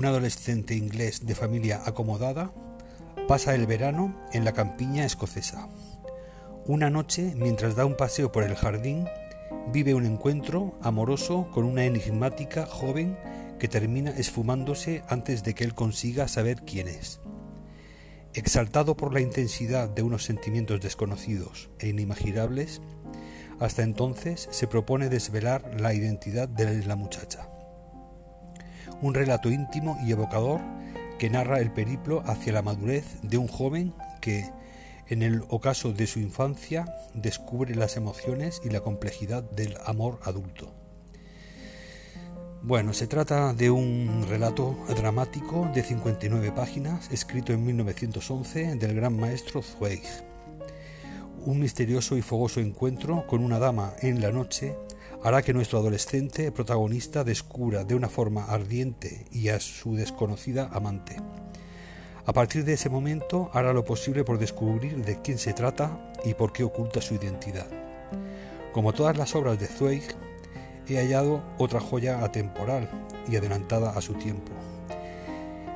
[0.00, 2.54] un adolescente inglés de familia acomodada,
[3.28, 5.68] pasa el verano en la campiña escocesa.
[6.64, 9.06] Una noche, mientras da un paseo por el jardín,
[9.70, 13.18] vive un encuentro amoroso con una enigmática joven
[13.58, 17.20] que termina esfumándose antes de que él consiga saber quién es.
[18.32, 22.80] Exaltado por la intensidad de unos sentimientos desconocidos e inimaginables,
[23.58, 27.49] hasta entonces se propone desvelar la identidad de la muchacha.
[29.02, 30.60] Un relato íntimo y evocador
[31.18, 34.50] que narra el periplo hacia la madurez de un joven que,
[35.08, 40.72] en el ocaso de su infancia, descubre las emociones y la complejidad del amor adulto.
[42.62, 49.18] Bueno, se trata de un relato dramático de 59 páginas, escrito en 1911 del gran
[49.18, 50.02] maestro Zweig.
[51.46, 54.76] Un misterioso y fogoso encuentro con una dama en la noche
[55.22, 61.16] hará que nuestro adolescente protagonista descubra de una forma ardiente y a su desconocida amante.
[62.24, 66.34] A partir de ese momento hará lo posible por descubrir de quién se trata y
[66.34, 67.66] por qué oculta su identidad.
[68.72, 70.04] Como todas las obras de Zweig,
[70.88, 72.88] he hallado otra joya atemporal
[73.28, 74.52] y adelantada a su tiempo,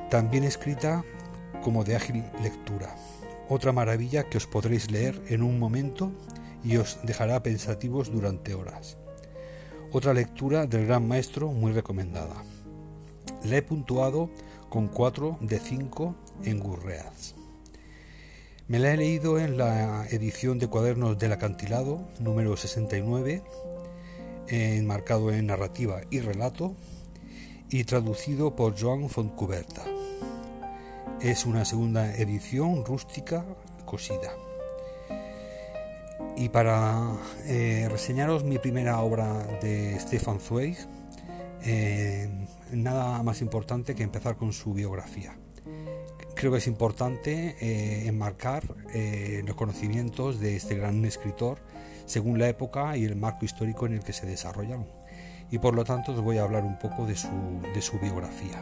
[0.09, 1.03] también escrita
[1.63, 2.95] como de ágil lectura,
[3.49, 6.11] otra maravilla que os podréis leer en un momento
[6.63, 8.97] y os dejará pensativos durante horas.
[9.97, 12.43] Otra lectura del gran maestro muy recomendada.
[13.45, 14.29] La he puntuado
[14.67, 17.33] con 4 de 5 en Gurreaz.
[18.67, 23.41] Me la he leído en la edición de cuadernos del acantilado número 69
[24.49, 26.75] enmarcado en narrativa y relato,
[27.69, 29.85] y traducido por Joan Fontcuberta.
[31.21, 33.45] Es una segunda edición rústica
[33.85, 34.44] cosida.
[36.37, 40.77] Y para eh, reseñaros mi primera obra de Stefan Zweig,
[41.63, 42.29] eh,
[42.71, 45.37] nada más importante que empezar con su biografía.
[46.35, 48.63] Creo que es importante eh, enmarcar
[49.45, 51.59] los conocimientos de este gran escritor
[52.05, 54.87] según la época y el marco histórico en el que se desarrollaron.
[55.49, 57.29] Y por lo tanto os voy a hablar un poco de su,
[57.73, 58.61] de su biografía.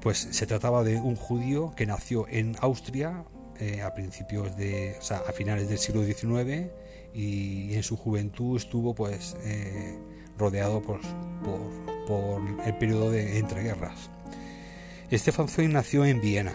[0.00, 3.24] Pues se trataba de un judío que nació en Austria
[3.58, 6.70] eh, a principios de, o sea, a finales del siglo XIX
[7.14, 9.98] y en su juventud estuvo pues eh,
[10.38, 11.00] rodeado por,
[12.06, 14.10] por, el periodo de entreguerras.
[15.12, 16.54] Stefan Zweig nació en Viena,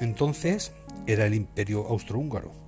[0.00, 0.72] entonces
[1.06, 2.60] era el imperio austrohúngaro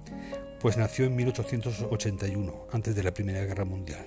[0.62, 4.06] pues nació en 1881, antes de la Primera Guerra Mundial,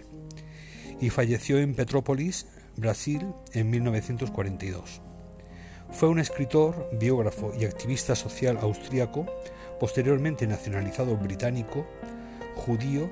[1.01, 2.47] y falleció en Petrópolis,
[2.77, 5.01] Brasil, en 1942.
[5.91, 9.25] Fue un escritor, biógrafo y activista social austríaco,
[9.79, 11.85] posteriormente nacionalizado británico,
[12.55, 13.09] judío,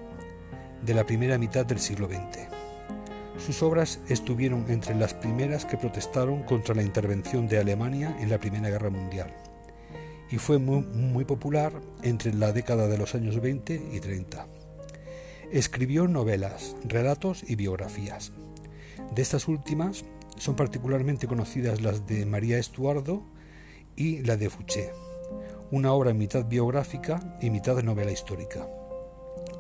[0.81, 2.47] de la primera mitad del siglo XX.
[3.38, 8.38] Sus obras estuvieron entre las primeras que protestaron contra la intervención de Alemania en la
[8.38, 9.34] Primera Guerra Mundial
[10.34, 14.47] y fue muy, popular entre la década de los años 20 y 30.
[15.52, 18.31] Escribió novelas, relatos y biografías.
[19.13, 20.06] De estas últimas
[20.38, 23.22] son particularmente conocidas las de María Estuardo
[23.96, 24.91] y la de Fouché,
[25.73, 28.67] una obra mitad biográfica y mitad novela histórica.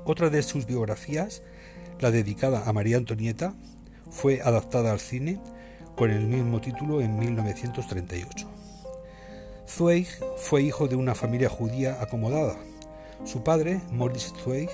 [0.05, 1.41] Otra de sus biografías,
[1.99, 3.55] la dedicada a María Antonieta,
[4.11, 5.39] fue adaptada al cine
[5.95, 8.47] con el mismo título en 1938.
[9.67, 10.07] Zweig
[10.37, 12.57] fue hijo de una familia judía acomodada.
[13.23, 14.69] Su padre, Moritz Zweig,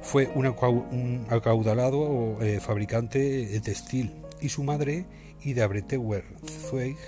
[0.00, 5.06] fue un acaudalado eh, fabricante de textil y su madre,
[5.42, 6.98] Ida Breteuer Zweig,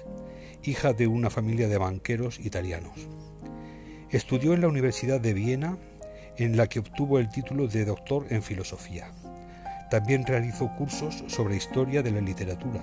[0.64, 3.08] hija de una familia de banqueros italianos.
[4.10, 5.78] Estudió en la Universidad de Viena,
[6.36, 9.12] en la que obtuvo el título de doctor en filosofía.
[9.88, 12.80] También realizó cursos sobre historia de la literatura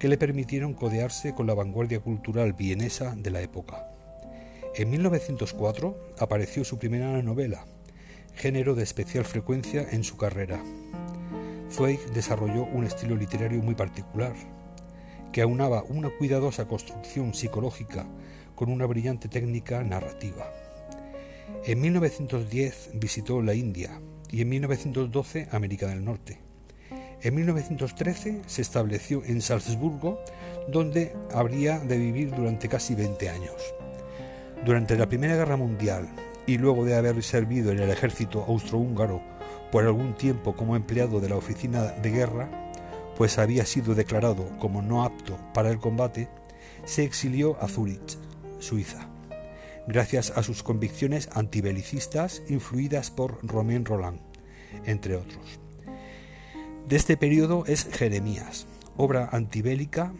[0.00, 3.88] que le permitieron codearse con la vanguardia cultural vienesa de la época.
[4.74, 7.64] En 1904 apareció su primera novela,
[8.34, 10.60] género de especial frecuencia en su carrera.
[11.70, 14.34] Zweig desarrolló un estilo literario muy particular,
[15.32, 18.06] que aunaba una cuidadosa construcción psicológica
[18.58, 20.52] con una brillante técnica narrativa.
[21.64, 24.00] En 1910 visitó la India
[24.32, 26.40] y en 1912 América del Norte.
[27.22, 30.18] En 1913 se estableció en Salzburgo,
[30.66, 33.54] donde habría de vivir durante casi 20 años.
[34.64, 36.08] Durante la Primera Guerra Mundial
[36.48, 39.22] y luego de haber servido en el ejército austrohúngaro
[39.70, 42.72] por algún tiempo como empleado de la oficina de guerra,
[43.16, 46.28] pues había sido declarado como no apto para el combate,
[46.84, 48.18] se exilió a Zúrich,
[48.58, 49.08] Suiza,
[49.86, 54.20] gracias a sus convicciones antibelicistas influidas por Romain Roland,
[54.84, 55.60] entre otros.
[56.86, 58.66] De este periodo es Jeremías,
[58.96, 60.12] obra antibélica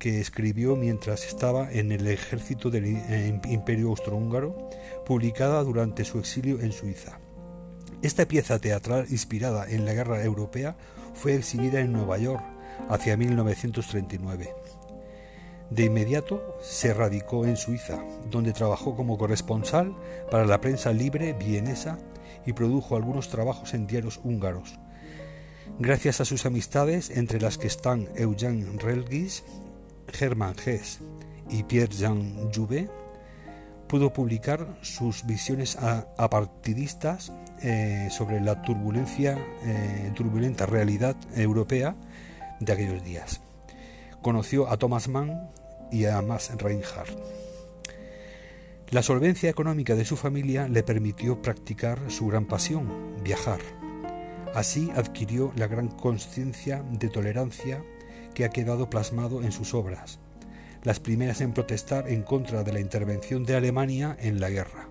[0.00, 4.70] que escribió mientras estaba en el ejército del eh, Imperio Austrohúngaro,
[5.06, 7.20] publicada durante su exilio en Suiza.
[8.02, 10.74] Esta pieza teatral inspirada en la guerra europea
[11.12, 12.42] fue exhibida en Nueva York
[12.88, 14.54] hacia 1939.
[15.70, 19.94] De inmediato se radicó en Suiza, donde trabajó como corresponsal
[20.28, 21.98] para la prensa libre vienesa
[22.44, 24.80] y produjo algunos trabajos en diarios húngaros.
[25.78, 29.44] Gracias a sus amistades, entre las que están Eugen Relgis,
[30.18, 30.98] Hermann Hess
[31.48, 32.90] y Pierre-Jean Jouvet,
[33.86, 35.78] pudo publicar sus visiones
[36.16, 37.32] apartidistas
[37.62, 41.94] eh, sobre la turbulencia, eh, turbulenta realidad europea
[42.58, 43.40] de aquellos días.
[44.20, 45.50] Conoció a Thomas Mann
[45.92, 47.18] y a Max Reinhardt.
[48.90, 53.60] La solvencia económica de su familia le permitió practicar su gran pasión, viajar.
[54.54, 57.84] Así adquirió la gran conciencia de tolerancia
[58.34, 60.18] que ha quedado plasmado en sus obras
[60.82, 64.88] las primeras en protestar en contra de la intervención de Alemania en la guerra.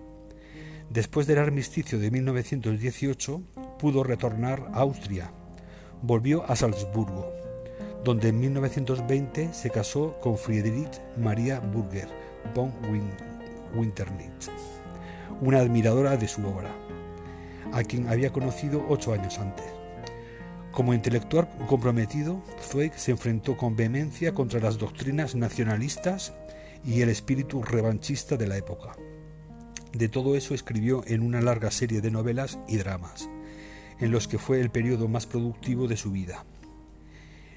[0.88, 3.42] Después del armisticio de 1918,
[3.78, 5.32] pudo retornar a Austria.
[6.02, 7.32] Volvió a Salzburgo,
[8.04, 12.08] donde en 1920 se casó con Friedrich Maria Burger
[12.54, 12.72] von
[13.74, 14.48] Winternitz,
[15.40, 16.74] una admiradora de su obra,
[17.72, 19.66] a quien había conocido ocho años antes.
[20.72, 26.32] Como intelectual comprometido, Zweig se enfrentó con vehemencia contra las doctrinas nacionalistas
[26.84, 28.92] y el espíritu revanchista de la época.
[29.92, 33.28] De todo eso escribió en una larga serie de novelas y dramas,
[33.98, 36.44] en los que fue el periodo más productivo de su vida.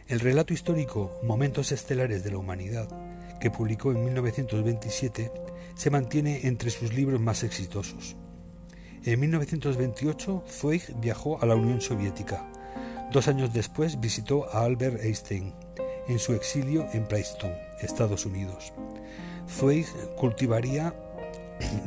[0.08, 2.88] El relato histórico Momentos Estelares de la Humanidad,
[3.40, 5.32] que publicó en 1927,
[5.76, 8.16] se mantiene entre sus libros más exitosos.
[9.04, 12.50] En 1928, Zweig viajó a la Unión Soviética,
[13.14, 15.54] Dos años después visitó a Albert Einstein
[16.08, 18.74] en su exilio en Princeton, Estados Unidos.
[19.48, 19.86] Zweig
[20.18, 20.96] cultivaría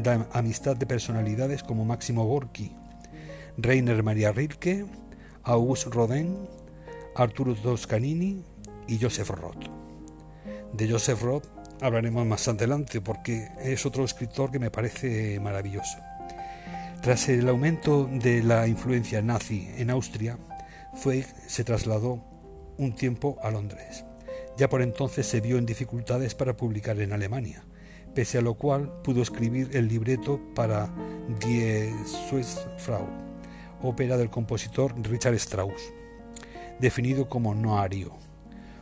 [0.04, 2.76] la amistad de personalidades como Máximo Gorki,
[3.58, 4.86] Rainer Maria Rilke,
[5.42, 6.48] August Rodin,
[7.16, 8.44] Arturo Toscanini
[8.86, 9.64] y Joseph Roth.
[10.72, 11.46] De Joseph Roth
[11.80, 15.98] hablaremos más adelante porque es otro escritor que me parece maravilloso.
[17.00, 20.38] Tras el aumento de la influencia nazi en Austria,
[20.94, 22.22] Zweig se trasladó
[22.78, 24.04] un tiempo a Londres.
[24.58, 27.64] Ya por entonces se vio en dificultades para publicar en Alemania,
[28.14, 30.90] pese a lo cual pudo escribir el libreto para
[31.40, 31.94] Die
[32.78, 33.06] Frau,
[33.82, 35.92] ópera del compositor Richard Strauss,
[36.78, 38.12] definido como no ario.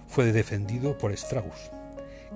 [0.08, 1.70] Fue defendido por Strauss,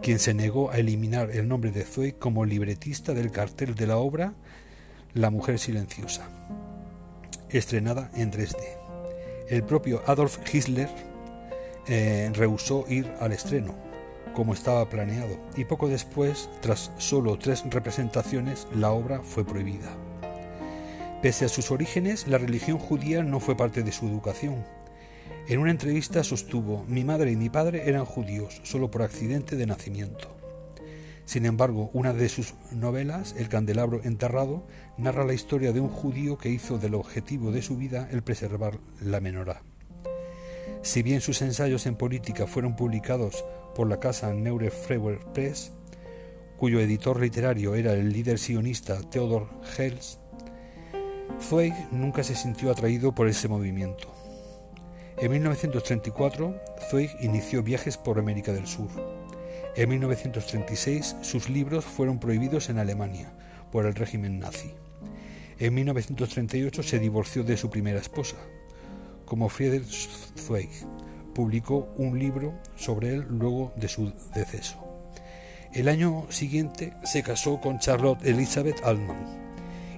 [0.02, 3.99] quien se negó a eliminar el nombre de Zweig como libretista del cartel de la
[3.99, 4.34] obra
[5.14, 6.28] La mujer silenciosa,
[7.50, 8.76] estrenada en Dresde.
[9.49, 10.88] El propio Adolf Hitler
[11.87, 13.75] eh, rehusó ir al estreno,
[14.34, 19.88] como estaba planeado, y poco después, tras solo tres representaciones, la obra fue prohibida.
[21.22, 24.64] Pese a sus orígenes, la religión judía no fue parte de su educación.
[25.48, 29.66] En una entrevista sostuvo, mi madre y mi padre eran judíos, solo por accidente de
[29.66, 30.28] nacimiento.
[31.25, 34.66] Sin embargo, una de sus novelas, El candelabro enterrado,
[34.96, 38.78] narra la historia de un judío que hizo del objetivo de su vida el preservar
[39.02, 39.62] la menorá.
[40.82, 45.72] Si bien sus ensayos en política fueron publicados por la casa Neure Frewer Press,
[46.56, 50.19] cuyo editor literario era el líder sionista Theodor Herzl,
[51.41, 54.12] Zweig nunca se sintió atraído por ese movimiento.
[55.20, 56.55] En 1934,
[56.91, 58.89] Zweig inició viajes por América del Sur.
[59.75, 63.32] En 1936 sus libros fueron prohibidos en Alemania
[63.72, 64.75] por el régimen nazi.
[65.58, 68.37] En 1938 se divorció de su primera esposa.
[69.25, 70.70] Como Friedrich Zweig
[71.34, 74.77] publicó un libro sobre él luego de su deceso.
[75.72, 79.27] El año siguiente se casó con Charlotte Elizabeth Altman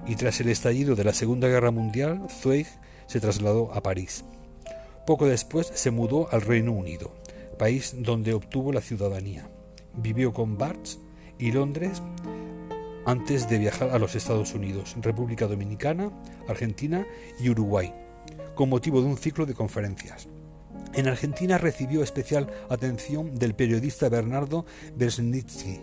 [0.07, 2.67] y tras el estallido de la Segunda Guerra Mundial, Zweig
[3.07, 4.25] se trasladó a París.
[5.07, 7.13] Poco después se mudó al Reino Unido,
[7.59, 9.51] país donde obtuvo la ciudadanía.
[9.95, 10.99] Vivió con Barthes
[11.39, 12.03] y Londres
[13.07, 16.11] antes de viajar a los Estados Unidos, República Dominicana,
[16.49, 17.07] Argentina
[17.41, 17.93] y Uruguay,
[18.55, 20.29] con motivo de un ciclo de conferencias.
[20.93, 24.67] En Argentina recibió especial atención del periodista Bernardo
[24.97, 25.81] Bersnitsky,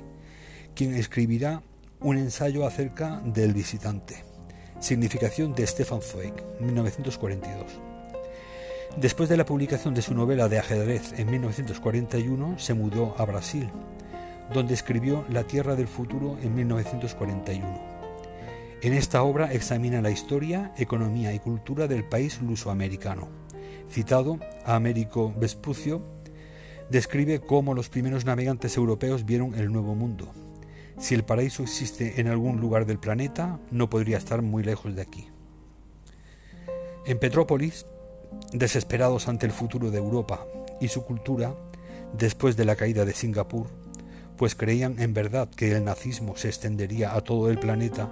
[0.75, 1.63] quien escribirá
[1.99, 4.23] un ensayo acerca del visitante.
[4.79, 7.96] Significación de Stefan Zweig, 1942.
[8.99, 13.69] Después de la publicación de su novela de ajedrez en 1941, se mudó a Brasil,
[14.51, 17.79] donde escribió La Tierra del Futuro en 1941.
[18.81, 23.27] En esta obra examina la historia, economía y cultura del país lusoamericano.
[23.87, 26.01] Citado a Américo Vespucio,
[26.89, 30.31] describe cómo los primeros navegantes europeos vieron el Nuevo Mundo.
[30.97, 35.03] Si el paraíso existe en algún lugar del planeta, no podría estar muy lejos de
[35.03, 35.27] aquí.
[37.05, 37.85] En Petrópolis,
[38.51, 40.45] desesperados ante el futuro de Europa
[40.79, 41.55] y su cultura,
[42.17, 43.67] después de la caída de Singapur,
[44.37, 48.09] pues creían en verdad que el nazismo se extendería a todo el planeta,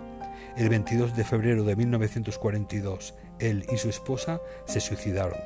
[0.57, 5.39] el 22 de febrero de 1942 él y su esposa se suicidaron.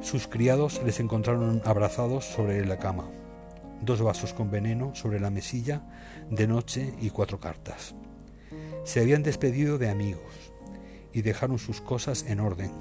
[0.00, 3.04] Sus criados les encontraron abrazados sobre la cama,
[3.80, 5.82] dos vasos con veneno sobre la mesilla
[6.30, 7.94] de noche y cuatro cartas.
[8.84, 10.52] Se habían despedido de amigos
[11.12, 12.72] y dejaron sus cosas en orden,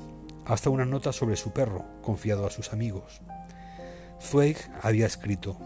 [0.45, 3.21] hasta una nota sobre su perro, confiado a sus amigos.
[4.21, 5.57] Zweig había escrito,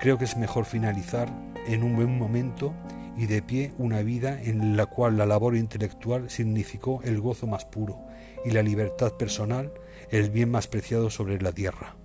[0.00, 1.28] creo que es mejor finalizar
[1.66, 2.74] en un buen momento
[3.16, 7.64] y de pie una vida en la cual la labor intelectual significó el gozo más
[7.64, 8.00] puro
[8.44, 9.72] y la libertad personal
[10.10, 11.96] el bien más preciado sobre la tierra.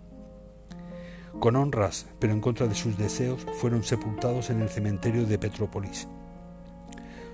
[1.39, 6.07] Con honras, pero en contra de sus deseos, fueron sepultados en el cementerio de Petrópolis.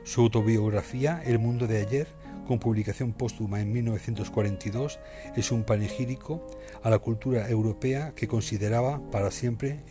[0.03, 2.07] Su autobiografía, El mundo de ayer,
[2.49, 4.99] con publicación póstuma en 1942,
[5.35, 6.47] es un panegírico
[6.81, 9.81] a la cultura europea que consideraba para siempre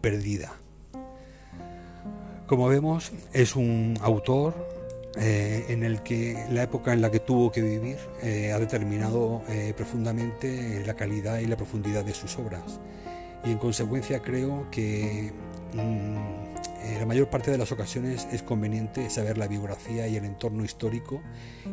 [0.00, 0.54] perdida.
[2.46, 4.54] Como vemos, es un autor
[5.18, 9.42] eh, en el que la época en la que tuvo que vivir eh, ha determinado
[9.50, 12.80] eh, profundamente la calidad y la profundidad de sus obras.
[13.44, 15.32] Y en consecuencia creo que
[15.74, 16.45] mm,
[16.92, 20.64] en la mayor parte de las ocasiones es conveniente saber la biografía y el entorno
[20.64, 21.22] histórico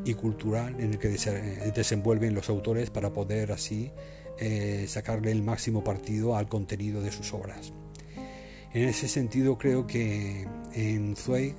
[0.06, 1.32] y cultural en el que se
[1.72, 3.92] desenvuelven los autores para poder así
[4.88, 7.72] sacarle el máximo partido al contenido de sus obras.
[8.74, 11.56] En ese sentido creo que en Zweig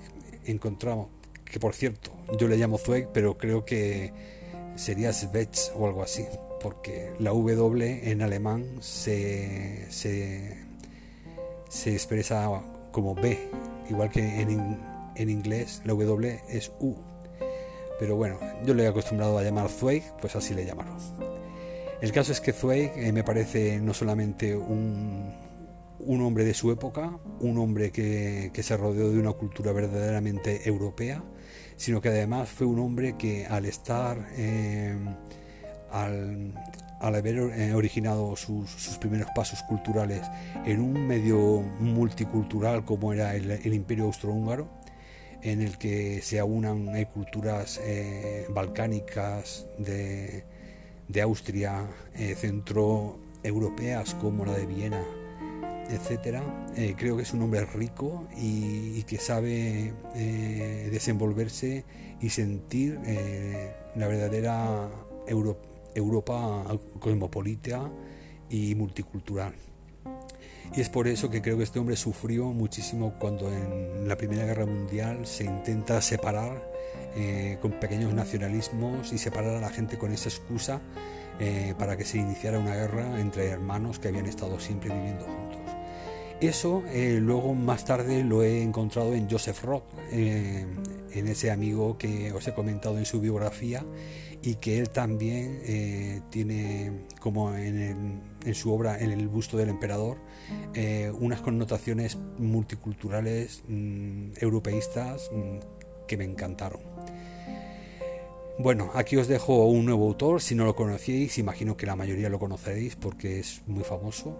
[0.46, 1.08] encontramos,
[1.44, 4.12] que por cierto, yo le llamo Zweig, pero creo que
[4.74, 6.24] sería Svets o algo así,
[6.60, 10.56] porque la W en alemán se, se,
[11.86, 12.50] expresa
[12.94, 13.50] como B,
[13.90, 14.78] igual que en,
[15.16, 16.94] en inglés la W es U.
[17.98, 20.96] Pero bueno, yo le he acostumbrado a llamar Zweig, pues así le llamaron.
[22.00, 25.32] El caso es que Zweig eh, me parece no solamente un,
[25.98, 31.22] un hombre de su época, un hombre que, se rodeó de una cultura verdaderamente europea,
[31.76, 34.96] sino que además fue un hombre que al estar, eh,
[35.90, 36.54] al,
[37.08, 40.22] haber eh, originado sus, primeros pasos culturales
[40.64, 44.68] en un medio multicultural como era el, imperio austrohúngaro,
[45.42, 47.80] en el que se aunan eh, culturas
[48.48, 50.44] balcánicas de,
[51.08, 55.04] de Austria, centroeuropeas como la de Viena,
[55.90, 56.42] etcétera,
[56.76, 61.84] eh, creo que es un hombre rico y, que sabe eh, desenvolverse
[62.20, 64.88] y sentir eh, la verdadera
[65.26, 65.68] Europa
[66.98, 67.90] cosmopolita
[68.50, 69.54] y multicultural.
[70.74, 74.44] Y es por eso que creo que este hombre sufrió muchísimo cuando en la Primera
[74.44, 76.72] Guerra Mundial se intenta separar
[77.60, 80.80] con pequeños nacionalismos y separar a la gente con esa excusa
[81.78, 85.63] para que se iniciara una guerra entre hermanos que habían estado siempre viviendo juntos.
[86.40, 90.66] Eso eh, luego más tarde lo he encontrado en Joseph Roth, eh,
[91.12, 93.84] en ese amigo que os he comentado en su biografía
[94.42, 98.22] y que él también eh, tiene como en,
[98.52, 100.18] su obra En el busto del emperador
[101.18, 106.80] unas connotaciones multiculturales mm, europeístas mm, que me encantaron.
[108.58, 112.28] Bueno, aquí os dejo un nuevo autor, si no lo conocéis, imagino que la mayoría
[112.28, 114.36] lo conoceréis porque es muy famoso,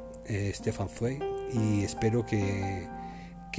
[0.55, 2.89] Stefan Zweig y espero que,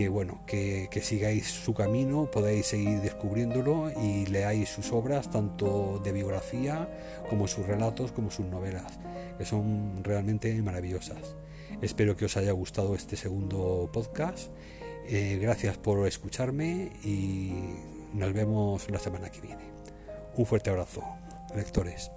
[0.10, 6.89] bueno, que, sigáis su camino, podáis seguir descubriéndolo y leáis sus obras, tanto de biografía
[7.30, 9.00] como sus relatos, como sus novelas,
[9.38, 11.36] que son realmente maravillosas.
[11.82, 14.50] Espero que os haya gustado este segundo podcast.
[15.08, 17.54] Eh, gracias por escucharme y
[18.13, 19.63] nos vemos la semana que viene.
[20.36, 21.04] Un fuerte abrazo,
[21.56, 22.12] lectores.